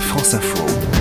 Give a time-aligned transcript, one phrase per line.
[0.00, 0.95] France Info.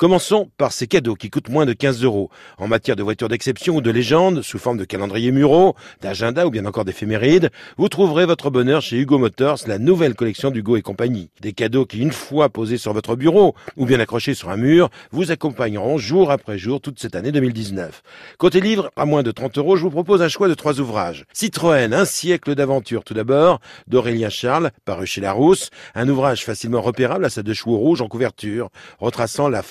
[0.00, 2.30] Commençons par ces cadeaux qui coûtent moins de 15 euros.
[2.56, 6.50] En matière de voitures d'exception ou de légende, sous forme de calendrier muraux, d'agenda ou
[6.50, 10.80] bien encore d'éphémérides, vous trouverez votre bonheur chez Hugo Motors, la nouvelle collection d'Hugo et
[10.80, 11.28] compagnie.
[11.42, 14.88] Des cadeaux qui, une fois posés sur votre bureau ou bien accrochés sur un mur,
[15.10, 18.02] vous accompagneront jour après jour toute cette année 2019.
[18.38, 21.26] Côté livre, à moins de 30 euros, je vous propose un choix de trois ouvrages.
[21.34, 27.26] Citroën, un siècle d'aventure tout d'abord, d'Aurélien Charles, paru chez Larousse, un ouvrage facilement repérable
[27.26, 29.62] à sa deux chevaux rouges en couverture, retraçant la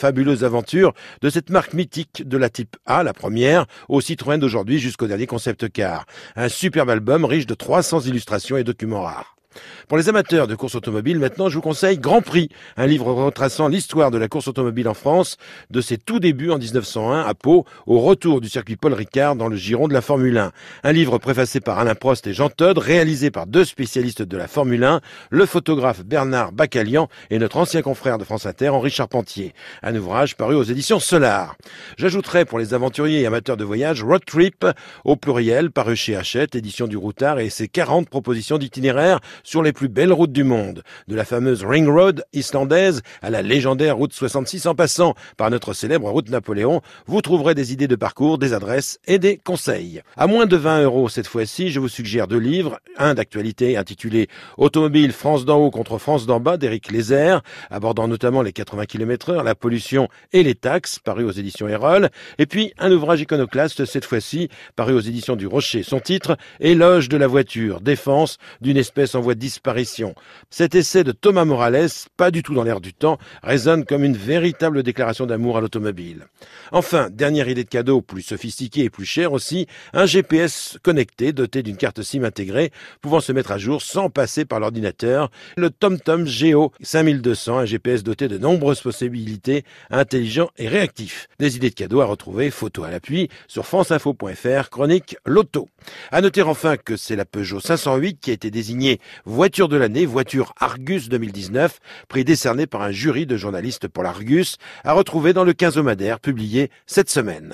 [0.44, 5.08] aventures de cette marque mythique de la type A, la première, au Citroën d'aujourd'hui jusqu'au
[5.08, 6.06] dernier concept car.
[6.36, 9.39] Un superbe album riche de 300 illustrations et documents rares.
[9.90, 13.68] Pour les amateurs de course automobile, maintenant, je vous conseille Grand Prix, un livre retraçant
[13.68, 15.38] l'histoire de la course automobile en France,
[15.72, 19.48] de ses tout débuts en 1901 à Pau, au retour du circuit Paul Ricard dans
[19.48, 20.52] le giron de la Formule 1.
[20.84, 24.48] Un livre préfacé par Alain Prost et Jean Todd, réalisé par deux spécialistes de la
[24.48, 29.56] Formule 1, le photographe Bernard Bacalian et notre ancien confrère de France Inter, Henri Charpentier.
[29.82, 31.56] Un ouvrage paru aux éditions Solar.
[31.98, 34.68] J'ajouterai pour les aventuriers et amateurs de voyage Road Trip,
[35.04, 39.20] au pluriel, paru chez Hachette, édition du Routard et ses 40 propositions d'itinéraires
[39.50, 43.42] sur les plus belles routes du monde, de la fameuse Ring Road islandaise à la
[43.42, 47.96] légendaire route 66 en passant par notre célèbre route Napoléon, vous trouverez des idées de
[47.96, 50.04] parcours, des adresses et des conseils.
[50.16, 54.28] À moins de 20 euros cette fois-ci, je vous suggère deux livres, un d'actualité intitulé
[54.58, 57.42] Automobile France d'en haut contre France d'en bas d'Éric Lézère,
[57.72, 62.10] abordant notamment les 80 km heure, la pollution et les taxes, paru aux éditions Erol,
[62.38, 65.82] et puis un ouvrage iconoclaste cette fois-ci, paru aux éditions du Rocher.
[65.82, 70.16] Son titre, Éloge de la voiture, défense d'une espèce en voie disparition.
[70.50, 74.18] Cet essai de Thomas Morales, pas du tout dans l'air du temps, résonne comme une
[74.18, 76.26] véritable déclaration d'amour à l'automobile.
[76.72, 81.64] Enfin, dernière idée de cadeau, plus sophistiquée et plus chère aussi, un GPS connecté doté
[81.64, 86.26] d'une carte SIM intégrée, pouvant se mettre à jour sans passer par l'ordinateur, le TomTom
[86.26, 91.28] Geo 5200, un GPS doté de nombreuses possibilités, intelligent et réactif.
[91.40, 95.70] Des idées de cadeaux à retrouver, photo à l'appui, sur franceinfo.fr, chronique Loto.
[96.12, 100.06] À noter enfin que c'est la Peugeot 508 qui a été désignée voiture de l'année,
[100.06, 105.44] voiture Argus 2019, prix décerné par un jury de journalistes pour l'Argus, à retrouver dans
[105.44, 105.78] le 15
[106.22, 107.48] publié cette semaine.